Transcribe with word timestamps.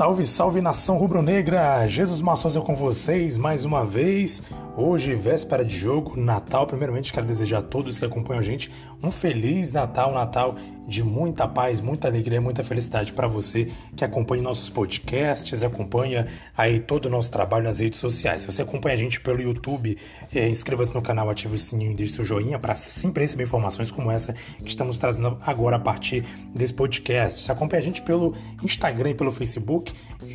Salve, 0.00 0.24
salve 0.24 0.62
nação 0.62 0.96
rubro-negra! 0.96 1.86
Jesus 1.86 2.22
Maçosa 2.22 2.58
com 2.62 2.74
vocês 2.74 3.36
mais 3.36 3.66
uma 3.66 3.84
vez. 3.84 4.42
Hoje, 4.82 5.14
véspera 5.14 5.62
de 5.62 5.76
jogo, 5.76 6.18
Natal. 6.18 6.66
Primeiramente, 6.66 7.12
quero 7.12 7.26
desejar 7.26 7.58
a 7.58 7.62
todos 7.62 7.98
que 7.98 8.04
acompanham 8.06 8.40
a 8.40 8.42
gente 8.42 8.72
um 9.02 9.10
feliz 9.10 9.74
Natal, 9.74 10.10
Natal 10.10 10.56
de 10.90 11.04
muita 11.04 11.46
paz, 11.46 11.80
muita 11.80 12.08
alegria, 12.08 12.40
muita 12.40 12.64
felicidade 12.64 13.12
para 13.12 13.28
você 13.28 13.70
que 13.94 14.04
acompanha 14.04 14.42
nossos 14.42 14.68
podcasts, 14.68 15.62
acompanha 15.62 16.26
aí 16.56 16.80
todo 16.80 17.06
o 17.06 17.08
nosso 17.08 17.30
trabalho 17.30 17.64
nas 17.64 17.78
redes 17.78 18.00
sociais. 18.00 18.42
Se 18.42 18.50
você 18.50 18.62
acompanha 18.62 18.94
a 18.94 18.98
gente 18.98 19.20
pelo 19.20 19.40
YouTube, 19.40 19.96
é, 20.34 20.48
inscreva-se 20.48 20.92
no 20.92 21.00
canal, 21.00 21.30
ative 21.30 21.54
o 21.54 21.58
sininho 21.58 21.92
e 21.92 21.94
deixe 21.94 22.14
seu 22.14 22.24
joinha 22.24 22.58
para 22.58 22.74
sempre 22.74 23.22
receber 23.22 23.44
informações 23.44 23.90
como 23.92 24.10
essa 24.10 24.32
que 24.32 24.68
estamos 24.68 24.98
trazendo 24.98 25.38
agora 25.46 25.76
a 25.76 25.78
partir 25.78 26.24
desse 26.52 26.74
podcast. 26.74 27.40
Se 27.40 27.52
acompanha 27.52 27.82
a 27.82 27.84
gente 27.84 28.02
pelo 28.02 28.34
Instagram 28.62 29.10
e 29.10 29.14
pelo 29.14 29.30
Facebook, 29.30 29.92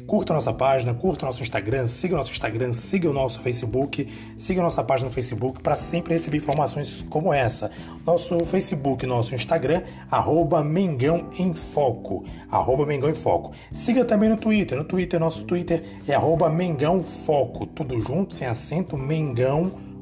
curta 0.07 0.31
a 0.31 0.35
nossa 0.35 0.53
página, 0.53 0.93
curta 0.93 1.25
o 1.25 1.27
nosso 1.27 1.41
Instagram, 1.41 1.85
siga 1.85 2.13
o 2.13 2.17
nosso 2.17 2.31
Instagram, 2.31 2.71
siga 2.71 3.09
o 3.09 3.13
nosso 3.13 3.41
Facebook, 3.41 4.07
siga 4.37 4.61
nossa 4.61 4.83
página 4.83 5.09
no 5.09 5.13
Facebook 5.13 5.61
para 5.61 5.75
sempre 5.75 6.13
receber 6.13 6.37
informações 6.37 7.05
como 7.09 7.33
essa. 7.33 7.71
Nosso 8.05 8.39
Facebook, 8.45 9.05
nosso 9.05 9.35
Instagram, 9.35 9.83
arroba 10.09 10.63
Mengão 10.63 11.29
em 11.37 11.53
Foco. 11.53 12.23
Arroba 12.51 12.85
Mengão 12.85 13.09
em 13.09 13.15
Foco. 13.15 13.51
Siga 13.71 14.05
também 14.05 14.29
no 14.29 14.37
Twitter. 14.37 14.77
No 14.77 14.83
Twitter, 14.83 15.19
nosso 15.19 15.43
Twitter 15.43 15.83
é 16.07 16.13
arroba 16.13 16.49
Mengão 16.49 17.03
Foco. 17.03 17.65
Tudo 17.65 17.99
junto, 17.99 18.35
sem 18.35 18.47
acento, 18.47 18.97
Mengão 18.97 19.63
Foco, 19.65 19.94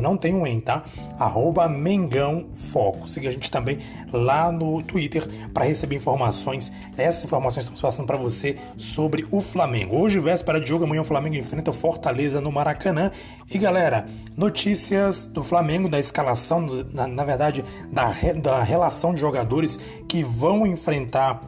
não 0.00 0.16
tem 0.16 0.34
um 0.34 0.46
em, 0.46 0.60
tá? 0.60 0.84
Arroba 1.18 1.68
Mengão 1.68 2.46
Foco. 2.54 3.08
Siga 3.08 3.28
a 3.28 3.32
gente 3.32 3.50
também 3.50 3.78
lá 4.12 4.52
no 4.52 4.82
Twitter 4.82 5.26
para 5.52 5.64
receber 5.64 5.96
informações. 5.96 6.72
Essas 6.96 7.24
informações 7.24 7.64
estamos 7.64 7.80
passando 7.80 8.06
para 8.06 8.16
você 8.16 8.56
sobre 8.76 9.26
o 9.30 9.40
Flamengo. 9.40 9.96
Hoje, 9.96 10.18
véspera 10.18 10.60
de 10.60 10.68
jogo, 10.68 10.84
amanhã 10.84 11.00
o 11.00 11.04
Flamengo 11.04 11.36
enfrenta 11.36 11.70
o 11.70 11.74
Fortaleza 11.74 12.40
no 12.40 12.52
Maracanã. 12.52 13.10
E 13.50 13.58
galera, 13.58 14.06
notícias 14.36 15.24
do 15.24 15.42
Flamengo, 15.42 15.88
da 15.88 15.98
escalação, 15.98 16.60
na, 16.92 17.06
na 17.06 17.24
verdade, 17.24 17.64
da, 17.90 18.12
da 18.40 18.62
relação 18.62 19.14
de 19.14 19.20
jogadores 19.20 19.78
que 20.08 20.22
vão 20.22 20.66
enfrentar 20.66 21.40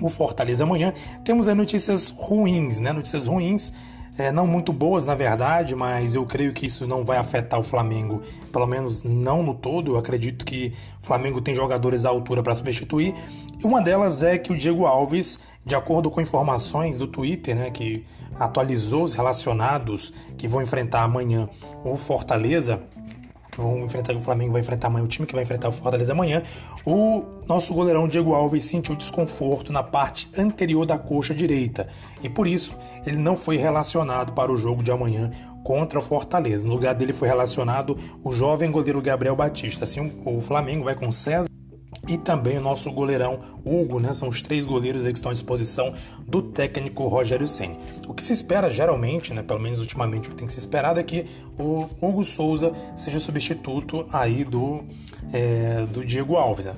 o 0.00 0.08
Fortaleza 0.08 0.64
amanhã. 0.64 0.92
Temos 1.24 1.48
aí 1.48 1.54
notícias 1.54 2.10
ruins, 2.10 2.78
né? 2.78 2.92
Notícias 2.92 3.26
ruins 3.26 3.72
é, 4.18 4.32
não 4.32 4.46
muito 4.46 4.72
boas 4.72 5.04
na 5.04 5.14
verdade, 5.14 5.74
mas 5.74 6.14
eu 6.14 6.24
creio 6.24 6.52
que 6.52 6.66
isso 6.66 6.86
não 6.86 7.04
vai 7.04 7.18
afetar 7.18 7.60
o 7.60 7.62
Flamengo, 7.62 8.22
pelo 8.52 8.66
menos 8.66 9.02
não 9.02 9.42
no 9.42 9.54
todo. 9.54 9.92
Eu 9.92 9.98
acredito 9.98 10.44
que 10.44 10.72
o 11.00 11.04
Flamengo 11.04 11.40
tem 11.40 11.54
jogadores 11.54 12.04
à 12.04 12.08
altura 12.08 12.42
para 12.42 12.54
substituir. 12.54 13.14
E 13.62 13.66
uma 13.66 13.82
delas 13.82 14.22
é 14.22 14.38
que 14.38 14.52
o 14.52 14.56
Diego 14.56 14.86
Alves, 14.86 15.38
de 15.64 15.74
acordo 15.74 16.10
com 16.10 16.20
informações 16.20 16.96
do 16.98 17.06
Twitter, 17.06 17.54
né, 17.54 17.70
que 17.70 18.04
atualizou 18.38 19.02
os 19.02 19.14
relacionados 19.14 20.12
que 20.36 20.46
vão 20.46 20.62
enfrentar 20.62 21.02
amanhã 21.02 21.48
o 21.84 21.96
Fortaleza, 21.96 22.80
que 23.56 23.60
vão 23.62 23.78
enfrentar 23.80 24.14
o 24.14 24.20
Flamengo 24.20 24.52
vai 24.52 24.60
enfrentar 24.60 24.88
amanhã, 24.88 25.04
o 25.04 25.08
time 25.08 25.26
que 25.26 25.34
vai 25.34 25.42
enfrentar 25.42 25.68
o 25.68 25.72
Fortaleza 25.72 26.12
amanhã, 26.12 26.42
o 26.84 27.24
nosso 27.48 27.72
goleirão 27.72 28.06
Diego 28.06 28.34
Alves 28.34 28.64
sentiu 28.64 28.94
desconforto 28.94 29.72
na 29.72 29.82
parte 29.82 30.28
anterior 30.36 30.84
da 30.84 30.98
coxa 30.98 31.34
direita 31.34 31.88
e 32.22 32.28
por 32.28 32.46
isso 32.46 32.74
ele 33.06 33.16
não 33.16 33.36
foi 33.36 33.56
relacionado 33.56 34.32
para 34.32 34.52
o 34.52 34.56
jogo 34.56 34.82
de 34.82 34.92
amanhã 34.92 35.30
contra 35.64 35.98
o 35.98 36.02
Fortaleza. 36.02 36.66
No 36.66 36.74
lugar 36.74 36.94
dele 36.94 37.12
foi 37.12 37.26
relacionado 37.26 37.98
o 38.22 38.32
jovem 38.32 38.70
goleiro 38.70 39.02
Gabriel 39.02 39.34
Batista. 39.34 39.82
Assim, 39.82 40.12
o 40.24 40.40
Flamengo 40.40 40.84
vai 40.84 40.94
com 40.94 41.10
César 41.10 41.55
e 42.06 42.16
também 42.16 42.58
o 42.58 42.60
nosso 42.60 42.90
goleirão 42.90 43.40
Hugo, 43.64 43.98
né? 43.98 44.14
São 44.14 44.28
os 44.28 44.40
três 44.42 44.64
goleiros 44.64 45.02
que 45.02 45.10
estão 45.10 45.30
à 45.30 45.34
disposição 45.34 45.94
do 46.26 46.42
técnico 46.42 47.06
Rogério 47.08 47.46
Ceni. 47.46 47.78
O 48.06 48.14
que 48.14 48.22
se 48.22 48.32
espera 48.32 48.70
geralmente, 48.70 49.34
né, 49.34 49.42
pelo 49.42 49.60
menos 49.60 49.80
ultimamente 49.80 50.28
o 50.28 50.30
que 50.30 50.36
tem 50.36 50.46
que 50.46 50.52
se 50.52 50.58
esperado 50.58 51.00
é 51.00 51.02
que 51.02 51.26
o 51.58 51.86
Hugo 52.00 52.24
Souza 52.24 52.72
seja 52.94 53.18
substituto 53.18 54.06
aí 54.12 54.44
do, 54.44 54.84
é, 55.32 55.84
do 55.86 56.04
Diego 56.04 56.36
Alves. 56.36 56.66
Né? 56.66 56.74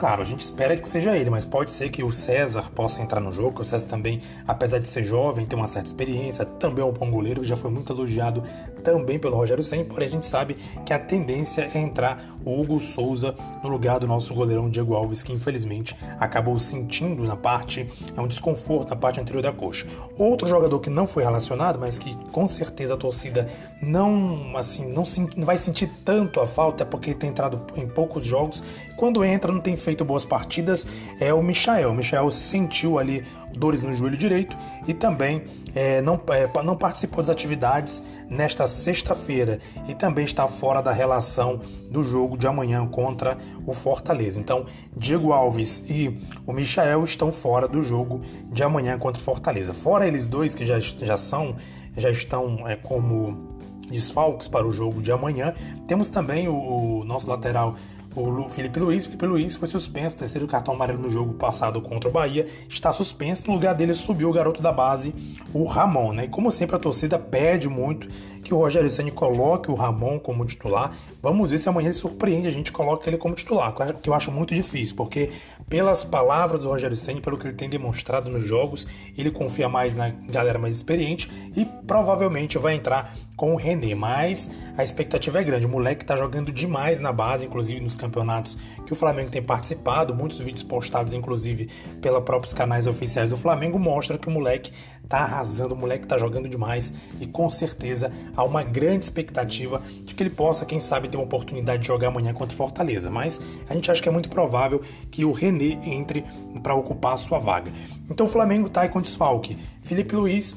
Claro, 0.00 0.22
a 0.22 0.24
gente 0.24 0.40
espera 0.40 0.74
que 0.78 0.88
seja 0.88 1.14
ele, 1.14 1.28
mas 1.28 1.44
pode 1.44 1.70
ser 1.70 1.90
que 1.90 2.02
o 2.02 2.10
César 2.10 2.70
possa 2.74 3.02
entrar 3.02 3.20
no 3.20 3.30
jogo, 3.30 3.56
que 3.56 3.60
o 3.60 3.64
César 3.66 3.86
também, 3.86 4.22
apesar 4.48 4.78
de 4.78 4.88
ser 4.88 5.04
jovem, 5.04 5.44
tem 5.44 5.58
uma 5.58 5.66
certa 5.66 5.88
experiência, 5.88 6.46
também 6.46 6.82
é 6.82 6.86
um 6.86 6.90
bom 6.90 7.10
goleiro, 7.10 7.44
já 7.44 7.54
foi 7.54 7.70
muito 7.70 7.92
elogiado 7.92 8.42
também 8.82 9.18
pelo 9.18 9.36
Rogério 9.36 9.62
Senna, 9.62 9.84
porém 9.84 10.08
a 10.08 10.10
gente 10.10 10.24
sabe 10.24 10.56
que 10.86 10.94
a 10.94 10.98
tendência 10.98 11.70
é 11.74 11.78
entrar 11.78 12.38
o 12.46 12.58
Hugo 12.58 12.80
Souza 12.80 13.34
no 13.62 13.68
lugar 13.68 14.00
do 14.00 14.06
nosso 14.06 14.34
goleirão 14.34 14.70
Diego 14.70 14.94
Alves, 14.94 15.22
que 15.22 15.34
infelizmente 15.34 15.94
acabou 16.18 16.58
sentindo 16.58 17.22
na 17.22 17.36
parte, 17.36 17.86
é 18.16 18.20
um 18.22 18.26
desconforto 18.26 18.88
na 18.88 18.96
parte 18.96 19.20
anterior 19.20 19.42
da 19.42 19.52
coxa. 19.52 19.86
Outro 20.16 20.48
jogador 20.48 20.80
que 20.80 20.88
não 20.88 21.06
foi 21.06 21.24
relacionado, 21.24 21.78
mas 21.78 21.98
que 21.98 22.16
com 22.32 22.46
certeza 22.46 22.94
a 22.94 22.96
torcida 22.96 23.46
não, 23.82 24.56
assim, 24.56 24.90
não, 24.90 25.02
não 25.36 25.44
vai 25.44 25.58
sentir 25.58 25.90
tanto 26.06 26.40
a 26.40 26.46
falta, 26.46 26.84
é 26.84 26.86
porque 26.86 27.12
tem 27.12 27.28
entrado 27.28 27.60
em 27.76 27.86
poucos 27.86 28.24
jogos, 28.24 28.64
quando 28.96 29.22
entra 29.24 29.52
não 29.52 29.60
tem 29.60 29.76
feito 29.76 29.89
feito 29.90 30.04
boas 30.04 30.24
partidas 30.24 30.86
é 31.18 31.34
o 31.34 31.42
Michael. 31.42 31.90
O 31.90 31.94
Michael 31.94 32.30
sentiu 32.30 32.96
ali 32.96 33.24
dores 33.52 33.82
no 33.82 33.92
joelho 33.92 34.16
direito 34.16 34.56
e 34.86 34.94
também 34.94 35.42
é, 35.74 36.00
não, 36.00 36.20
é, 36.28 36.62
não 36.62 36.76
participou 36.76 37.18
das 37.18 37.28
atividades 37.28 38.00
nesta 38.28 38.68
sexta-feira 38.68 39.58
e 39.88 39.94
também 39.94 40.24
está 40.24 40.46
fora 40.46 40.80
da 40.80 40.92
relação 40.92 41.60
do 41.90 42.04
jogo 42.04 42.38
de 42.38 42.46
amanhã 42.46 42.86
contra 42.86 43.36
o 43.66 43.72
Fortaleza. 43.72 44.38
Então, 44.38 44.64
Diego 44.96 45.32
Alves 45.32 45.84
e 45.88 46.16
o 46.46 46.52
Michael 46.52 47.02
estão 47.02 47.32
fora 47.32 47.66
do 47.66 47.82
jogo 47.82 48.20
de 48.44 48.62
amanhã 48.62 48.96
contra 48.96 49.20
o 49.20 49.24
Fortaleza. 49.24 49.74
Fora 49.74 50.06
eles 50.06 50.28
dois 50.28 50.54
que 50.54 50.64
já, 50.64 50.78
já 50.78 51.16
são, 51.16 51.56
já 51.96 52.10
estão 52.10 52.68
é, 52.68 52.76
como 52.76 53.58
desfalques 53.90 54.46
para 54.46 54.64
o 54.64 54.70
jogo 54.70 55.02
de 55.02 55.10
amanhã, 55.10 55.52
temos 55.88 56.10
também 56.10 56.46
o, 56.46 57.00
o 57.00 57.04
nosso 57.04 57.28
lateral 57.28 57.74
o 58.14 58.48
Felipe 58.48 58.80
Luiz. 58.80 59.04
Felipe 59.06 59.26
Luiz 59.26 59.56
foi 59.56 59.68
suspenso, 59.68 60.16
terceiro 60.16 60.46
cartão 60.46 60.74
amarelo 60.74 61.02
no 61.02 61.10
jogo 61.10 61.34
passado 61.34 61.80
contra 61.80 62.08
o 62.08 62.12
Bahia, 62.12 62.46
está 62.68 62.92
suspenso. 62.92 63.44
No 63.46 63.54
lugar 63.54 63.74
dele 63.74 63.94
subiu 63.94 64.28
o 64.30 64.32
garoto 64.32 64.60
da 64.60 64.72
base, 64.72 65.14
o 65.52 65.64
Ramon, 65.64 66.12
né? 66.12 66.24
E 66.24 66.28
como 66.28 66.50
sempre 66.50 66.76
a 66.76 66.78
torcida 66.78 67.18
pede 67.18 67.68
muito 67.68 68.08
que 68.42 68.54
o 68.54 68.58
Rogério 68.58 68.90
Ceni 68.90 69.10
coloque 69.10 69.70
o 69.70 69.74
Ramon 69.74 70.18
como 70.18 70.44
titular. 70.44 70.92
Vamos 71.22 71.50
ver 71.50 71.58
se 71.58 71.68
amanhã 71.68 71.86
ele 71.86 71.94
surpreende 71.94 72.48
a 72.48 72.50
gente 72.50 72.72
coloca 72.72 73.08
ele 73.08 73.18
como 73.18 73.34
titular, 73.34 73.74
que 74.00 74.08
eu 74.08 74.14
acho 74.14 74.32
muito 74.32 74.54
difícil, 74.54 74.96
porque 74.96 75.30
pelas 75.68 76.02
palavras 76.02 76.62
do 76.62 76.68
Rogério 76.68 76.96
Ceni, 76.96 77.20
pelo 77.20 77.36
que 77.36 77.46
ele 77.46 77.54
tem 77.54 77.68
demonstrado 77.68 78.30
nos 78.30 78.44
jogos, 78.44 78.86
ele 79.16 79.30
confia 79.30 79.68
mais 79.68 79.94
na 79.94 80.08
galera 80.08 80.58
mais 80.58 80.76
experiente 80.76 81.30
e 81.54 81.64
provavelmente 81.86 82.58
vai 82.58 82.74
entrar 82.74 83.14
com 83.36 83.54
o 83.54 83.56
René, 83.56 83.94
mas 83.94 84.50
a 84.76 84.82
expectativa 84.82 85.40
é 85.40 85.44
grande. 85.44 85.64
O 85.64 85.68
moleque 85.68 86.02
está 86.02 86.14
jogando 86.14 86.52
demais 86.52 86.98
na 86.98 87.10
base, 87.10 87.46
inclusive 87.46 87.80
nos 87.80 87.96
campeonatos 88.00 88.56
que 88.86 88.92
o 88.92 88.96
Flamengo 88.96 89.30
tem 89.30 89.42
participado. 89.42 90.14
Muitos 90.14 90.38
vídeos 90.38 90.62
postados, 90.62 91.12
inclusive, 91.12 91.68
pelos 92.00 92.24
próprios 92.24 92.54
canais 92.54 92.86
oficiais 92.86 93.30
do 93.30 93.36
Flamengo, 93.36 93.78
mostram 93.78 94.18
que 94.18 94.28
o 94.28 94.30
moleque 94.30 94.72
está 95.02 95.18
arrasando, 95.18 95.74
o 95.74 95.76
moleque 95.76 96.04
está 96.04 96.16
jogando 96.16 96.48
demais 96.48 96.94
e 97.20 97.26
com 97.26 97.50
certeza 97.50 98.12
há 98.36 98.44
uma 98.44 98.62
grande 98.62 99.04
expectativa 99.04 99.82
de 100.04 100.14
que 100.14 100.22
ele 100.22 100.30
possa, 100.30 100.64
quem 100.64 100.78
sabe, 100.78 101.08
ter 101.08 101.16
uma 101.16 101.24
oportunidade 101.24 101.82
de 101.82 101.88
jogar 101.88 102.08
amanhã 102.08 102.32
contra 102.32 102.54
o 102.54 102.56
Fortaleza. 102.56 103.10
Mas 103.10 103.40
a 103.68 103.74
gente 103.74 103.90
acha 103.90 104.00
que 104.00 104.08
é 104.08 104.12
muito 104.12 104.28
provável 104.28 104.80
que 105.10 105.24
o 105.24 105.32
René 105.32 105.78
entre 105.82 106.24
para 106.62 106.74
ocupar 106.74 107.14
a 107.14 107.16
sua 107.16 107.38
vaga. 107.38 107.72
Então 108.08 108.26
o 108.26 108.28
Flamengo 108.28 108.68
está 108.68 108.82
aí 108.82 108.88
com 108.88 109.00
desfalque. 109.00 109.58
Felipe 109.82 110.14
Luiz 110.14 110.56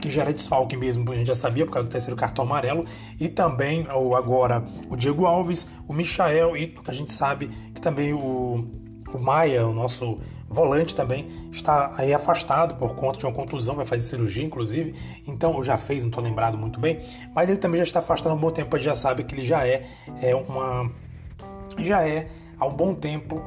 que 0.00 0.10
já 0.10 0.22
era 0.22 0.32
desfalque 0.32 0.76
mesmo, 0.76 1.10
a 1.10 1.16
gente 1.16 1.26
já 1.26 1.34
sabia 1.34 1.64
por 1.64 1.72
causa 1.72 1.88
do 1.88 1.92
terceiro 1.92 2.14
cartão 2.14 2.44
amarelo, 2.44 2.84
e 3.18 3.28
também 3.28 3.86
o, 3.88 4.14
agora 4.14 4.62
o 4.90 4.96
Diego 4.96 5.24
Alves, 5.24 5.66
o 5.88 5.94
Michael, 5.94 6.56
e 6.56 6.74
a 6.86 6.92
gente 6.92 7.10
sabe 7.10 7.48
que 7.74 7.80
também 7.80 8.12
o, 8.12 8.66
o 9.12 9.18
Maia, 9.18 9.66
o 9.66 9.72
nosso 9.72 10.18
volante 10.46 10.94
também, 10.94 11.26
está 11.50 11.94
aí 11.96 12.12
afastado 12.12 12.76
por 12.76 12.94
conta 12.94 13.18
de 13.18 13.24
uma 13.24 13.32
contusão, 13.32 13.74
vai 13.74 13.86
fazer 13.86 14.02
cirurgia 14.02 14.44
inclusive, 14.44 14.94
então, 15.26 15.64
já 15.64 15.76
fez, 15.76 16.02
não 16.02 16.10
estou 16.10 16.22
lembrado 16.22 16.58
muito 16.58 16.78
bem, 16.78 17.00
mas 17.34 17.48
ele 17.48 17.58
também 17.58 17.78
já 17.78 17.84
está 17.84 18.00
afastado 18.00 18.32
há 18.32 18.34
um 18.34 18.38
bom 18.38 18.50
tempo, 18.50 18.76
a 18.76 18.78
gente 18.78 18.86
já 18.86 18.94
sabe 18.94 19.24
que 19.24 19.34
ele 19.34 19.44
já 19.44 19.66
é, 19.66 19.86
é 20.20 20.34
uma. 20.34 20.90
já 21.78 22.06
é 22.06 22.28
há 22.58 22.66
um 22.66 22.72
bom 22.72 22.94
tempo 22.94 23.42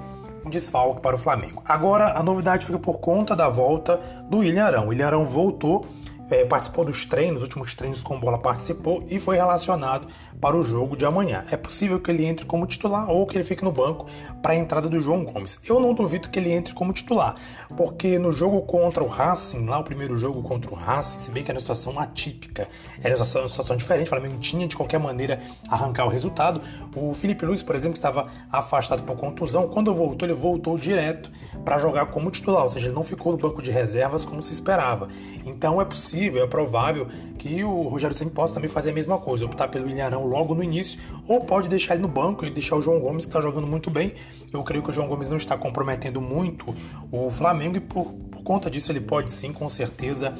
desfalque 0.50 1.02
para 1.02 1.16
o 1.16 1.20
Flamengo. 1.20 1.62
Agora 1.66 2.18
a 2.18 2.24
novidade 2.24 2.66
fica 2.66 2.80
por 2.80 3.00
conta 3.00 3.36
da 3.36 3.50
volta 3.50 4.00
do 4.30 4.40
William 4.40 4.66
Arão. 4.66 4.86
O 4.86 4.88
William 4.90 5.08
Arão 5.08 5.26
voltou 5.26 5.86
é, 6.30 6.44
participou 6.46 6.86
dos 6.86 7.06
treinos, 7.06 7.42
últimos 7.42 7.74
treinos 7.74 8.04
com 8.04 8.20
bola 8.20 8.38
participou 8.38 9.04
e 9.10 9.20
foi 9.20 9.38
relacionado 9.38 10.08
para 10.40 10.56
o 10.56 10.62
jogo 10.62 10.96
de 10.96 11.06
amanhã. 11.06 11.46
É 11.50 11.58
possível 11.58 12.00
que 12.00 12.12
ele 12.12 12.26
entre 12.26 12.46
como 12.46 12.66
titular 12.68 13.10
ou 13.10 13.26
que 13.26 13.38
ele 13.38 13.44
fique 13.44 13.64
no 13.64 13.72
banco 13.72 14.08
para 14.42 14.54
a 14.54 14.56
entrada 14.56 14.88
do 14.88 15.00
João 15.00 15.24
Gomes. 15.24 15.60
Eu 15.66 15.80
não 15.80 15.94
duvido 15.94 16.30
que 16.30 16.38
ele 16.38 16.52
entre 16.52 16.74
como 16.74 16.94
titular, 16.94 17.36
porque 17.76 18.20
no 18.20 18.32
jogo 18.32 18.62
contra 18.62 19.04
o 19.04 19.08
Racing, 19.08 19.66
lá 19.66 19.80
o 19.80 19.84
primeiro 19.84 20.18
jogo 20.18 20.42
contra 20.44 20.72
o 20.72 20.76
Racing, 20.76 21.20
se 21.20 21.32
bem 21.32 21.44
que 21.44 21.50
era 21.50 21.56
uma 21.56 21.62
situação 21.62 22.00
atípica, 22.00 22.68
era 23.00 23.16
uma 23.16 23.26
situação, 23.26 23.42
uma 23.42 23.50
situação 23.50 23.76
diferente, 23.76 24.08
o 24.08 24.10
Flamengo 24.10 24.38
tinha 24.40 24.68
de 24.68 24.76
qualquer 24.76 25.00
maneira 25.00 25.42
arrancar 25.70 26.06
o 26.06 26.10
resultado. 26.10 26.62
O 26.96 27.14
Felipe 27.14 27.46
Luiz, 27.46 27.64
por 27.64 27.76
exemplo, 27.76 27.96
estava 27.96 28.30
afastado 28.52 29.04
por 29.04 29.16
contusão, 29.16 29.68
quando 29.68 29.94
voltou, 29.94 30.28
ele 30.28 30.36
voltou 30.36 30.78
direto 30.78 31.32
para 31.64 31.78
jogar 31.78 32.08
como 32.08 32.30
titular, 32.30 32.64
ou 32.64 32.70
seja, 32.70 32.88
ele 32.88 32.96
não 32.96 33.04
ficou 33.04 33.32
no 33.32 33.38
banco 33.38 33.62
de 33.62 33.72
reservas 33.72 34.24
como 34.24 34.42
se 34.42 34.54
esperava. 34.54 35.08
Então 35.46 35.82
é 35.82 35.86
possível 35.86 36.17
possível, 36.18 36.44
é 36.44 36.48
provável 36.48 37.08
que 37.38 37.64
o 37.64 37.84
Rogério 37.84 38.16
Ceni 38.16 38.32
possa 38.32 38.54
também 38.54 38.70
fazer 38.70 38.90
a 38.90 38.94
mesma 38.94 39.18
coisa, 39.20 39.46
optar 39.46 39.68
pelo 39.68 39.88
Ilharão 39.88 40.26
logo 40.26 40.56
no 40.56 40.64
início, 40.64 41.00
ou 41.28 41.42
pode 41.42 41.70
deixar 41.70 41.94
ele 41.94 42.02
no 42.02 42.08
banco 42.08 42.46
e 42.46 42.50
deixar 42.50 42.76
o 42.76 42.82
João 42.82 43.00
Gomes, 43.00 43.26
que 43.26 43.30
está 43.30 43.40
jogando 43.40 43.68
muito 43.68 43.92
bem. 43.92 44.14
Eu 44.52 44.64
creio 44.64 44.84
que 44.84 44.90
o 44.90 44.94
João 44.94 45.08
Gomes 45.08 45.30
não 45.30 45.38
está 45.38 45.56
comprometendo 45.56 46.20
muito 46.20 46.76
o 47.12 47.30
Flamengo 47.30 47.78
e 47.78 47.80
por, 47.80 48.12
por 48.32 48.44
conta 48.44 48.70
disso 48.70 48.92
ele 48.92 49.02
pode 49.02 49.32
sim, 49.32 49.54
com 49.54 49.70
certeza, 49.70 50.34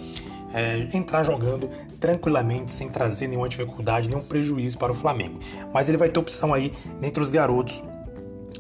é, 0.54 0.88
entrar 0.94 1.24
jogando 1.24 1.70
tranquilamente, 2.00 2.72
sem 2.72 2.90
trazer 2.90 3.28
nenhuma 3.28 3.48
dificuldade, 3.48 4.10
nenhum 4.10 4.22
prejuízo 4.22 4.78
para 4.78 4.92
o 4.92 4.96
Flamengo. 4.96 5.40
Mas 5.72 5.90
ele 5.90 5.98
vai 5.98 6.10
ter 6.10 6.20
opção 6.20 6.54
aí 6.54 6.74
entre 7.02 7.22
os 7.22 7.30
garotos 7.30 7.82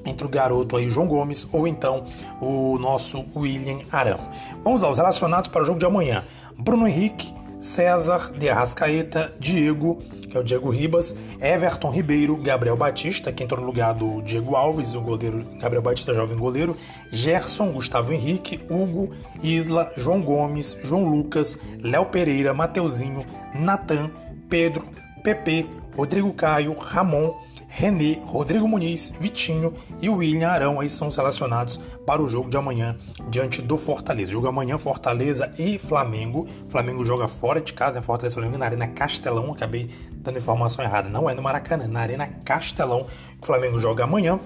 entre 0.05 0.25
o 0.25 0.29
garoto 0.29 0.75
aí 0.75 0.89
João 0.89 1.07
Gomes 1.07 1.47
ou 1.51 1.67
então 1.67 2.03
o 2.41 2.77
nosso 2.77 3.25
William 3.35 3.79
Arão. 3.91 4.19
Vamos 4.63 4.83
aos 4.83 4.97
relacionados 4.97 5.49
para 5.49 5.61
o 5.61 5.65
jogo 5.65 5.79
de 5.79 5.85
amanhã. 5.85 6.23
Bruno 6.57 6.87
Henrique, 6.87 7.33
César 7.59 8.31
de 8.37 8.49
Arrascaeta, 8.49 9.33
Diego, 9.39 9.97
que 10.29 10.37
é 10.37 10.39
o 10.39 10.43
Diego 10.43 10.69
Ribas, 10.69 11.15
Everton 11.41 11.89
Ribeiro, 11.89 12.35
Gabriel 12.37 12.75
Batista, 12.75 13.31
que 13.31 13.43
entrou 13.43 13.61
no 13.61 13.65
lugar 13.65 13.93
do 13.93 14.21
Diego 14.21 14.55
Alves, 14.55 14.93
o 14.93 15.01
goleiro 15.01 15.43
Gabriel 15.59 15.81
Batista, 15.81 16.13
jovem 16.13 16.37
goleiro, 16.37 16.77
Gerson, 17.11 17.71
Gustavo 17.71 18.13
Henrique, 18.13 18.59
Hugo, 18.69 19.11
Isla, 19.41 19.91
João 19.97 20.21
Gomes, 20.21 20.77
João 20.83 21.05
Lucas, 21.05 21.57
Léo 21.81 22.05
Pereira, 22.05 22.53
Mateuzinho, 22.53 23.25
Natan, 23.55 24.11
Pedro, 24.49 24.85
Pepe, 25.23 25.67
Rodrigo 25.95 26.31
Caio, 26.33 26.73
Ramon, 26.77 27.33
René, 27.77 28.19
Rodrigo 28.25 28.67
Muniz, 28.67 29.13
Vitinho 29.19 29.71
e 30.01 30.09
William 30.09 30.49
Arão 30.49 30.79
aí 30.79 30.89
são 30.89 31.11
selecionados 31.11 31.79
para 32.07 32.19
o 32.19 32.27
jogo 32.27 32.49
de 32.49 32.57
amanhã 32.57 32.97
diante 33.29 33.61
do 33.61 33.77
Fortaleza. 33.77 34.31
Jogo 34.31 34.47
amanhã 34.47 34.79
Fortaleza 34.79 35.51
e 35.59 35.77
Flamengo. 35.77 36.47
Flamengo 36.69 37.05
joga 37.05 37.27
fora 37.27 37.61
de 37.61 37.73
casa, 37.73 37.97
né? 37.97 38.01
Fortaleza 38.01 38.33
Flamengo 38.33 38.57
na 38.57 38.65
Arena 38.65 38.87
Castelão. 38.87 39.51
Acabei 39.51 39.91
dando 40.11 40.39
informação 40.39 40.83
errada. 40.83 41.07
Não 41.07 41.29
é 41.29 41.35
no 41.35 41.43
Maracanã, 41.43 41.83
é 41.83 41.87
na 41.87 41.99
Arena 41.99 42.25
Castelão. 42.43 43.05
O 43.39 43.45
Flamengo 43.45 43.77
joga 43.77 44.05
amanhã 44.05 44.39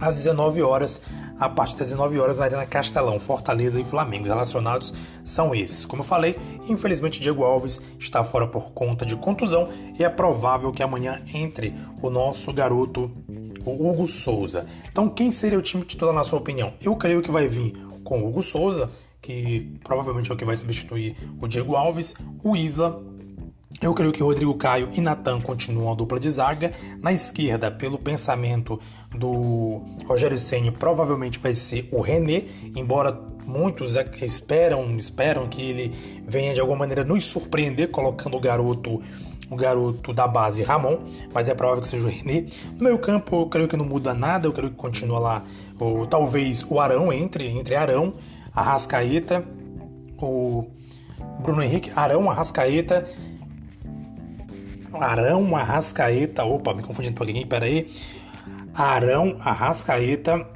às 0.00 0.14
19 0.14 0.62
horas 0.62 1.02
a 1.38 1.48
partir 1.48 1.76
das 1.76 1.88
19 1.88 2.18
horas 2.18 2.38
na 2.38 2.44
Arena 2.44 2.66
Castelão, 2.66 3.18
Fortaleza 3.18 3.80
e 3.80 3.84
Flamengo. 3.84 4.24
Os 4.24 4.30
relacionados 4.30 4.92
são 5.22 5.54
esses. 5.54 5.86
Como 5.86 6.02
eu 6.02 6.06
falei, 6.06 6.36
infelizmente 6.68 7.20
Diego 7.20 7.44
Alves 7.44 7.80
está 7.98 8.24
fora 8.24 8.46
por 8.46 8.72
conta 8.72 9.06
de 9.06 9.16
contusão 9.16 9.68
e 9.98 10.04
é 10.04 10.08
provável 10.08 10.72
que 10.72 10.82
amanhã 10.82 11.22
entre 11.32 11.74
o 12.02 12.10
nosso 12.10 12.52
garoto, 12.52 13.10
o 13.64 13.88
Hugo 13.88 14.08
Souza. 14.08 14.66
Então, 14.90 15.08
quem 15.08 15.30
seria 15.30 15.58
o 15.58 15.62
time 15.62 15.84
titular 15.84 16.14
na 16.14 16.24
sua 16.24 16.38
opinião? 16.38 16.74
Eu 16.80 16.96
creio 16.96 17.22
que 17.22 17.30
vai 17.30 17.46
vir 17.46 17.74
com 18.02 18.22
o 18.22 18.28
Hugo 18.28 18.42
Souza, 18.42 18.90
que 19.20 19.78
provavelmente 19.84 20.30
é 20.30 20.34
o 20.34 20.36
que 20.36 20.44
vai 20.44 20.56
substituir 20.56 21.16
o 21.40 21.46
Diego 21.46 21.76
Alves, 21.76 22.14
o 22.42 22.56
Isla 22.56 23.02
eu 23.80 23.94
creio 23.94 24.12
que 24.12 24.22
Rodrigo 24.22 24.54
Caio 24.54 24.88
e 24.92 25.00
Natan 25.00 25.40
continuam 25.40 25.92
a 25.92 25.94
dupla 25.94 26.18
de 26.18 26.30
zaga. 26.30 26.72
Na 27.00 27.12
esquerda, 27.12 27.70
pelo 27.70 27.98
pensamento 27.98 28.80
do 29.14 29.82
Rogério 30.06 30.38
Ceni, 30.38 30.70
provavelmente 30.70 31.38
vai 31.38 31.54
ser 31.54 31.88
o 31.92 32.00
René, 32.00 32.44
embora 32.74 33.12
muitos 33.46 33.94
esperam, 34.22 34.96
esperam 34.98 35.48
que 35.48 35.62
ele 35.62 35.94
venha 36.26 36.54
de 36.54 36.60
alguma 36.60 36.78
maneira 36.78 37.04
nos 37.04 37.24
surpreender 37.24 37.90
colocando 37.90 38.36
o 38.36 38.40
garoto 38.40 39.02
o 39.50 39.56
garoto 39.56 40.12
da 40.12 40.28
base 40.28 40.62
Ramon, 40.62 40.98
mas 41.32 41.48
é 41.48 41.54
provável 41.54 41.80
que 41.80 41.88
seja 41.88 42.06
o 42.06 42.10
René. 42.10 42.46
No 42.76 42.84
meio 42.84 42.98
campo, 42.98 43.42
eu 43.42 43.46
creio 43.46 43.66
que 43.66 43.78
não 43.78 43.84
muda 43.84 44.12
nada, 44.12 44.46
eu 44.46 44.52
creio 44.52 44.70
que 44.70 44.76
continua 44.76 45.18
lá, 45.18 45.44
ou 45.80 46.06
talvez 46.06 46.66
o 46.68 46.78
Arão 46.78 47.10
entre, 47.10 47.46
entre 47.48 47.74
Arão, 47.74 48.12
Arrascaeta, 48.54 49.42
o 50.20 50.66
Bruno 51.40 51.62
Henrique, 51.62 51.90
Arão, 51.96 52.30
Arrascaeta 52.30 53.08
Arão 55.02 55.56
Arrascaeta. 55.56 56.44
Opa, 56.44 56.74
me 56.74 56.82
confundindo 56.82 57.14
um 57.14 57.16
pouquinho, 57.16 57.46
peraí. 57.46 57.90
Arão 58.74 59.36
Arrascaeta. 59.40 60.46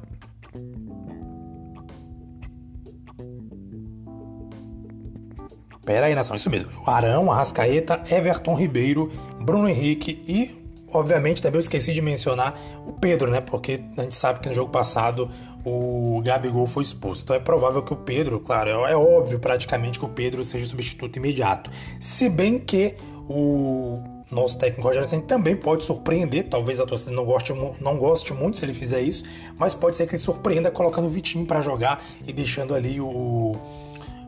Pera 5.85 6.05
aí, 6.05 6.15
nação, 6.15 6.35
isso 6.35 6.49
mesmo. 6.49 6.69
Arão, 6.85 7.29
Arrascaeta, 7.29 8.01
Everton 8.09 8.55
Ribeiro, 8.55 9.11
Bruno 9.41 9.67
Henrique 9.67 10.23
e, 10.25 10.65
obviamente, 10.89 11.41
também 11.41 11.57
eu 11.57 11.59
esqueci 11.59 11.93
de 11.93 12.01
mencionar 12.01 12.57
o 12.85 12.93
Pedro, 12.93 13.29
né? 13.29 13.41
Porque 13.41 13.81
a 13.97 14.03
gente 14.03 14.15
sabe 14.15 14.39
que 14.39 14.47
no 14.47 14.55
jogo 14.55 14.71
passado 14.71 15.29
o 15.65 16.21
Gabigol 16.23 16.65
foi 16.65 16.83
expulso. 16.83 17.23
Então 17.23 17.35
é 17.35 17.39
provável 17.39 17.81
que 17.81 17.91
o 17.91 17.97
Pedro, 17.97 18.39
claro, 18.39 18.69
é, 18.69 18.91
é 18.91 18.95
óbvio 18.95 19.39
praticamente 19.39 19.99
que 19.99 20.05
o 20.05 20.09
Pedro 20.09 20.43
seja 20.45 20.65
o 20.65 20.67
substituto 20.69 21.17
imediato. 21.17 21.69
Se 21.99 22.29
bem 22.29 22.59
que 22.59 22.95
o 23.27 24.01
nosso 24.33 24.57
técnico 24.57 24.87
Rogério 24.87 25.07
Senna 25.07 25.23
também 25.23 25.55
pode 25.55 25.83
surpreender, 25.83 26.47
talvez 26.49 26.79
a 26.79 26.85
torcida 26.85 27.11
não 27.11 27.25
goste, 27.25 27.53
não 27.79 27.97
goste 27.97 28.33
muito 28.33 28.57
se 28.57 28.65
ele 28.65 28.73
fizer 28.73 29.01
isso, 29.01 29.23
mas 29.57 29.73
pode 29.73 29.95
ser 29.95 30.07
que 30.07 30.15
ele 30.15 30.21
surpreenda 30.21 30.71
colocando 30.71 31.05
o 31.05 31.09
Vitinho 31.09 31.45
para 31.45 31.61
jogar 31.61 32.03
e 32.25 32.33
deixando 32.33 32.73
ali 32.73 32.99
o, 32.99 33.53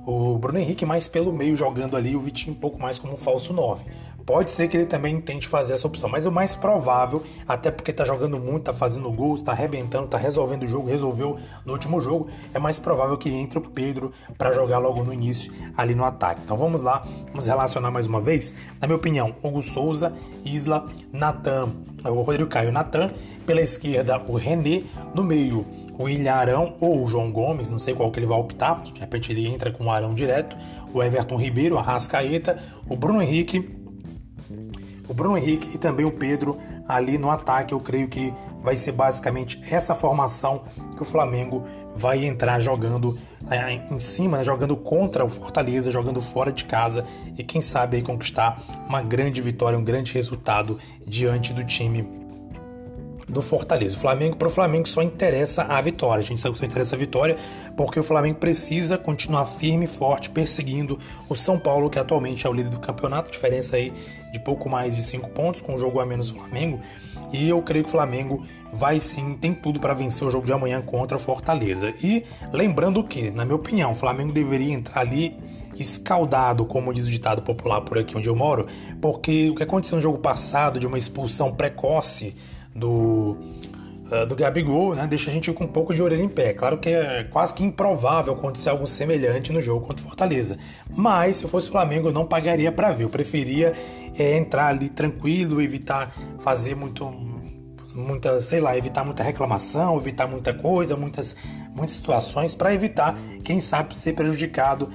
o 0.05 0.37
Bruno 0.37 0.59
Henrique 0.59 0.85
mais 0.85 1.07
pelo 1.07 1.33
meio, 1.33 1.55
jogando 1.55 1.97
ali 1.97 2.15
o 2.15 2.19
Vitinho 2.19 2.55
um 2.55 2.59
pouco 2.59 2.79
mais 2.79 2.99
como 2.99 3.13
um 3.13 3.17
falso 3.17 3.51
9. 3.51 3.83
Pode 4.25 4.49
ser 4.49 4.67
que 4.67 4.75
ele 4.75 4.87
também 4.87 5.21
tente 5.21 5.47
fazer 5.47 5.73
essa 5.73 5.85
opção, 5.85 6.09
mas 6.09 6.25
o 6.25 6.31
mais 6.31 6.55
provável, 6.55 7.21
até 7.47 7.69
porque 7.69 7.93
tá 7.93 8.03
jogando 8.03 8.39
muito, 8.39 8.63
tá 8.63 8.73
fazendo 8.73 9.11
gols, 9.11 9.43
tá 9.43 9.51
arrebentando, 9.51 10.07
tá 10.07 10.17
resolvendo 10.17 10.63
o 10.63 10.67
jogo, 10.67 10.89
resolveu 10.89 11.37
no 11.63 11.73
último 11.73 12.01
jogo, 12.01 12.27
é 12.51 12.57
mais 12.57 12.79
provável 12.79 13.17
que 13.17 13.29
entre 13.29 13.59
o 13.59 13.61
Pedro 13.61 14.11
para 14.35 14.51
jogar 14.51 14.79
logo 14.79 15.03
no 15.03 15.13
início 15.13 15.53
ali 15.77 15.93
no 15.93 16.03
ataque. 16.03 16.41
Então 16.43 16.57
vamos 16.57 16.81
lá, 16.81 17.05
vamos 17.27 17.45
relacionar 17.45 17.91
mais 17.91 18.07
uma 18.07 18.19
vez. 18.19 18.51
Na 18.81 18.87
minha 18.87 18.97
opinião, 18.97 19.35
Hugo 19.43 19.61
Souza, 19.61 20.11
Isla, 20.43 20.87
Natan, 21.13 21.69
o 22.05 22.21
Rodrigo 22.21 22.49
Caio 22.49 22.71
Natan, 22.71 23.11
pela 23.45 23.61
esquerda 23.61 24.19
o 24.27 24.35
René, 24.37 24.81
no 25.13 25.23
meio 25.23 25.63
o 25.99 26.09
Ilharão 26.09 26.75
ou 26.81 27.03
o 27.03 27.07
João 27.07 27.31
Gomes, 27.31 27.69
não 27.69 27.79
sei 27.79 27.93
qual 27.93 28.11
que 28.11 28.19
ele 28.19 28.25
vai 28.25 28.37
optar, 28.37 28.81
de 28.81 28.99
repente 28.99 29.31
ele 29.31 29.47
entra 29.47 29.71
com 29.71 29.85
o 29.85 29.91
Arão 29.91 30.13
direto, 30.13 30.57
o 30.93 31.01
Everton 31.01 31.37
Ribeiro, 31.37 31.77
a 31.77 31.81
Rascaeta, 31.81 32.61
o 32.89 32.95
Bruno 32.97 33.21
Henrique 33.21 33.84
o 35.07 35.13
Bruno 35.13 35.37
Henrique 35.37 35.71
e 35.75 35.77
também 35.77 36.05
o 36.05 36.11
Pedro 36.11 36.57
ali 36.87 37.17
no 37.17 37.29
ataque. 37.29 37.73
Eu 37.73 37.79
creio 37.79 38.07
que 38.07 38.33
vai 38.61 38.75
ser 38.75 38.91
basicamente 38.91 39.61
essa 39.69 39.93
formação 39.93 40.63
que 40.95 41.01
o 41.01 41.05
Flamengo 41.05 41.63
vai 41.95 42.25
entrar 42.25 42.59
jogando 42.59 43.17
é, 43.49 43.73
em 43.73 43.99
cima, 43.99 44.37
né, 44.37 44.43
jogando 44.43 44.75
contra 44.75 45.23
o 45.23 45.29
Fortaleza, 45.29 45.91
jogando 45.91 46.21
fora 46.21 46.51
de 46.51 46.65
casa 46.65 47.05
e 47.37 47.43
quem 47.43 47.61
sabe 47.61 47.97
aí 47.97 48.03
conquistar 48.03 48.61
uma 48.87 49.01
grande 49.01 49.41
vitória, 49.41 49.77
um 49.77 49.83
grande 49.83 50.13
resultado 50.13 50.79
diante 51.05 51.53
do 51.53 51.63
time 51.63 52.25
do 53.27 53.41
Fortaleza. 53.41 53.95
O 53.95 53.99
Flamengo 53.99 54.35
para 54.35 54.47
o 54.47 54.51
Flamengo 54.51 54.87
só 54.87 55.01
interessa 55.01 55.63
a 55.63 55.81
vitória. 55.81 56.23
A 56.23 56.25
gente 56.25 56.39
sabe 56.39 56.53
que 56.53 56.59
só 56.59 56.65
interessa 56.65 56.95
a 56.95 56.99
vitória 56.99 57.37
porque 57.75 57.99
o 57.99 58.03
Flamengo 58.03 58.39
precisa 58.39 58.97
continuar 58.97 59.45
firme 59.45 59.85
e 59.85 59.87
forte 59.87 60.29
perseguindo 60.29 60.99
o 61.27 61.35
São 61.35 61.59
Paulo, 61.59 61.89
que 61.89 61.99
atualmente 61.99 62.45
é 62.47 62.49
o 62.49 62.53
líder 62.53 62.69
do 62.69 62.79
campeonato, 62.79 63.31
diferença 63.31 63.75
aí 63.75 63.91
de 64.31 64.39
pouco 64.39 64.69
mais 64.69 64.95
de 64.95 65.03
cinco 65.03 65.29
pontos 65.29 65.61
com 65.61 65.75
um 65.75 65.79
jogo 65.79 65.99
a 65.99 66.05
menos 66.05 66.31
do 66.31 66.39
Flamengo. 66.39 66.79
E 67.31 67.49
eu 67.49 67.61
creio 67.61 67.83
que 67.83 67.89
o 67.89 67.91
Flamengo 67.91 68.45
vai 68.71 68.99
sim, 68.99 69.35
tem 69.35 69.53
tudo 69.53 69.79
para 69.79 69.93
vencer 69.93 70.27
o 70.27 70.31
jogo 70.31 70.45
de 70.45 70.53
amanhã 70.53 70.81
contra 70.81 71.17
o 71.17 71.19
Fortaleza. 71.19 71.93
E 72.01 72.23
lembrando 72.51 73.03
que, 73.03 73.29
na 73.31 73.45
minha 73.45 73.55
opinião, 73.55 73.91
o 73.91 73.95
Flamengo 73.95 74.31
deveria 74.31 74.73
entrar 74.73 75.01
ali 75.01 75.35
escaldado, 75.77 76.65
como 76.65 76.93
diz 76.93 77.05
o 77.05 77.11
ditado 77.11 77.41
popular 77.41 77.81
por 77.81 77.97
aqui 77.97 78.17
onde 78.17 78.29
eu 78.29 78.35
moro, 78.35 78.67
porque 79.01 79.49
o 79.49 79.55
que 79.55 79.63
aconteceu 79.63 79.97
no 79.97 80.01
jogo 80.01 80.17
passado 80.19 80.79
de 80.79 80.87
uma 80.87 80.97
expulsão 80.97 81.53
precoce 81.53 82.35
do, 82.73 83.37
uh, 84.11 84.25
do 84.25 84.35
Gabigol, 84.35 84.95
né, 84.95 85.05
deixa 85.07 85.29
a 85.29 85.33
gente 85.33 85.51
com 85.51 85.63
um 85.63 85.67
pouco 85.67 85.93
de 85.93 86.01
orelha 86.01 86.23
em 86.23 86.29
pé. 86.29 86.53
Claro 86.53 86.77
que 86.77 86.89
é 86.89 87.23
quase 87.25 87.53
que 87.53 87.63
improvável 87.63 88.33
acontecer 88.33 88.69
algo 88.69 88.87
semelhante 88.87 89.51
no 89.51 89.61
jogo 89.61 89.85
contra 89.85 90.03
o 90.03 90.07
Fortaleza. 90.07 90.57
Mas 90.89 91.37
se 91.37 91.43
eu 91.43 91.49
fosse 91.49 91.69
Flamengo, 91.69 92.09
eu 92.09 92.13
não 92.13 92.25
pagaria 92.25 92.71
para 92.71 92.91
ver. 92.91 93.03
Eu 93.03 93.09
preferia 93.09 93.73
é, 94.17 94.37
entrar 94.37 94.67
ali 94.67 94.89
tranquilo, 94.89 95.61
evitar 95.61 96.15
fazer 96.39 96.75
muito 96.75 97.05
muita, 97.95 98.41
sei 98.41 98.59
lá, 98.59 98.77
evitar 98.77 99.05
muita 99.05 99.23
reclamação, 99.23 99.95
evitar 99.97 100.27
muita 100.27 100.53
coisa, 100.53 100.97
muitas, 100.97 101.35
muitas 101.73 101.95
situações 101.95 102.53
para 102.53 102.73
evitar, 102.73 103.17
quem 103.41 103.61
sabe, 103.61 103.97
ser 103.97 104.13
prejudicado 104.13 104.89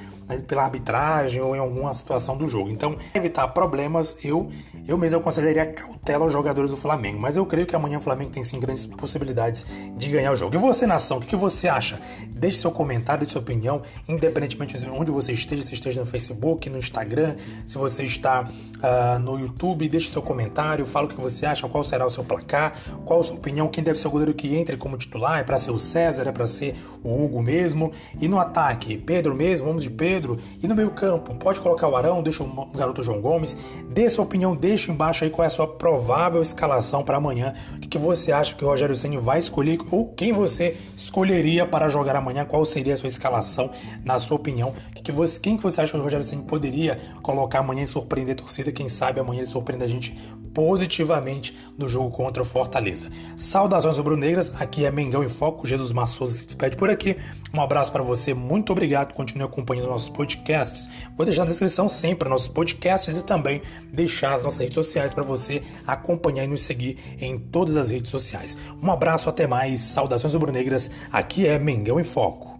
pela 0.47 0.65
arbitragem 0.65 1.41
ou 1.41 1.55
em 1.55 1.59
alguma 1.59 1.93
situação 1.93 2.37
do 2.37 2.47
jogo. 2.47 2.71
Então, 2.71 2.97
evitar 3.15 3.49
problemas, 3.49 4.17
eu 4.23 4.51
eu 4.91 4.99
mesmo 4.99 5.19
aconselharia 5.21 5.67
cautela 5.67 6.25
aos 6.25 6.33
jogadores 6.33 6.71
do 6.71 6.77
Flamengo, 6.77 7.21
mas 7.21 7.37
eu 7.37 7.47
creio 7.47 7.65
que 7.65 7.77
amanhã 7.77 7.99
o 7.99 8.01
Flamengo 8.01 8.31
tem 8.31 8.43
sim 8.43 8.59
grandes 8.59 8.85
possibilidades 8.85 9.65
de 9.97 10.09
ganhar 10.09 10.33
o 10.33 10.37
jogo. 10.37 10.57
E 10.57 10.59
você, 10.59 10.85
nação, 10.85 11.19
o 11.19 11.21
que, 11.21 11.37
você 11.37 11.69
acha? 11.69 12.01
Deixe 12.29 12.57
seu 12.57 12.73
comentário, 12.73 13.21
deixe 13.21 13.33
sua 13.33 13.41
opinião, 13.41 13.83
independentemente 14.09 14.77
de 14.77 14.89
onde 14.89 15.13
você 15.13 15.31
esteja, 15.31 15.63
se 15.63 15.75
esteja 15.75 16.01
no 16.01 16.07
Facebook, 16.07 16.69
no 16.69 16.77
Instagram, 16.77 17.37
se 17.67 17.79
você 17.79 18.03
está 18.03 18.43
uh, 18.49 19.19
no 19.21 19.39
YouTube, 19.39 19.89
deixe 19.89 20.09
seu 20.09 20.23
comentário, 20.23 20.85
fala 20.85 21.07
o 21.07 21.09
que 21.09 21.21
você 21.21 21.47
acha, 21.47 21.69
qual 21.69 21.85
será 21.85 22.05
o 22.05 22.11
seu 22.11 22.25
placar, 22.25 22.75
qual 23.05 23.21
a 23.21 23.23
sua 23.23 23.37
opinião, 23.37 23.69
quem 23.69 23.85
deve 23.85 23.97
ser 23.97 24.09
o 24.09 24.11
goleiro 24.11 24.35
que 24.35 24.57
entre 24.57 24.77
como 24.77 24.97
titular, 24.97 25.39
é 25.39 25.45
para 25.45 25.57
ser 25.57 25.71
o 25.71 25.79
César, 25.79 26.27
é 26.27 26.33
para 26.33 26.49
ser 26.49 26.75
o 27.05 27.25
Hugo 27.25 27.41
mesmo. 27.41 27.93
E 28.21 28.27
no 28.27 28.41
ataque, 28.41 28.97
Pedro 28.97 29.37
mesmo, 29.37 29.67
vamos 29.67 29.85
de 29.85 29.91
Pedro. 29.91 30.20
E 30.63 30.69
no 30.69 30.75
meio 30.75 30.91
campo, 30.91 31.35
pode 31.35 31.61
colocar 31.61 31.89
o 31.89 31.97
Arão, 31.97 32.23
deixa 32.23 32.43
o 32.43 32.67
garoto 32.67 33.03
João 33.03 33.21
Gomes, 33.21 33.57
dê 33.89 34.09
sua 34.09 34.25
opinião, 34.25 34.55
deixa 34.55 34.91
embaixo 34.91 35.25
aí 35.25 35.31
qual 35.31 35.45
é 35.45 35.47
a 35.47 35.51
sua 35.51 35.67
provável 35.67 36.43
escalação 36.43 37.03
para 37.03 37.17
amanhã. 37.17 37.55
O 37.77 37.81
que, 37.81 37.99
você 37.99 38.33
acha 38.33 38.55
que 38.55 38.65
o 38.65 38.69
Rogério 38.69 38.95
Ceni 38.97 39.19
vai 39.19 39.39
escolher 39.39 39.79
ou 39.91 40.09
quem 40.15 40.33
você 40.33 40.77
escolheria 40.97 41.67
para 41.67 41.89
jogar 41.89 42.17
amanhã? 42.17 42.45
Qual 42.45 42.65
seria 42.65 42.95
a 42.95 42.97
sua 42.97 43.09
escalação, 43.09 43.71
na 44.05 44.19
sua 44.19 44.37
opinião? 44.37 44.75
Que 44.95 45.03
que 45.03 45.13
você, 45.13 45.39
quem 45.41 45.57
que 45.57 45.63
você 45.63 45.81
acha 45.81 45.93
que 45.93 45.99
o 45.99 46.03
Rogério 46.03 46.25
Ceni 46.25 46.43
poderia 46.43 47.01
colocar 47.23 47.61
amanhã 47.61 47.83
e 47.83 47.87
surpreender 47.87 48.35
a 48.35 48.39
torcida? 48.39 48.73
Quem 48.73 48.89
sabe 48.89 49.21
amanhã 49.21 49.41
ele 49.41 49.47
surpreende 49.47 49.85
a 49.85 49.89
gente 49.89 50.17
positivamente 50.55 51.57
no 51.77 51.89
jogo 51.89 52.11
contra 52.11 52.43
o 52.43 52.47
Fortaleza. 52.47 53.09
Saudações 53.37 53.97
rubro-negras, 53.97 54.53
aqui 54.61 54.85
é 54.85 54.91
Mengão 54.91 55.25
em 55.25 55.29
Foco, 55.29 55.67
Jesus 55.67 55.93
Massoso 55.93 56.35
se 56.35 56.45
despede 56.45 56.77
por 56.77 56.91
aqui. 56.91 57.17
Um 57.53 57.61
abraço 57.61 57.91
para 57.91 58.03
você, 58.03 58.35
muito 58.35 58.73
obrigado, 58.73 59.15
continue 59.15 59.45
acompanhando 59.45 59.89
nossos 59.89 60.09
podcasts. 60.09 60.89
Vou 61.17 61.25
deixar 61.25 61.45
na 61.45 61.51
descrição 61.51 61.89
sempre 61.89 62.29
nossos 62.29 62.49
podcasts 62.49 63.17
e 63.17 63.25
também 63.25 63.63
deixar 63.93 64.35
as 64.35 64.43
nossas 64.43 64.61
redes 64.61 64.75
sociais 64.75 65.13
para 65.13 65.23
você 65.23 65.63
acompanhar 65.87 66.45
e 66.45 66.49
nos 66.49 66.63
seguir 66.63 66.99
em 67.21 67.39
todas 67.39 67.77
as 67.77 67.91
redes 67.91 68.11
sociais. 68.11 68.57
Um 68.83 68.91
abraço, 68.91 69.29
até 69.29 69.47
mais, 69.47 69.81
saudações 69.81 70.35
rubro-negras, 70.35 70.91
aqui 71.11 71.47
é 71.47 71.59
Mengão 71.59 71.99
em 71.99 72.05
Foco. 72.05 72.60